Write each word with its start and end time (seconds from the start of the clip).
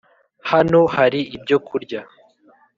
hano 0.51 0.79
hari 0.95 1.19
ibyo 1.35 1.57
kurya 1.67 2.01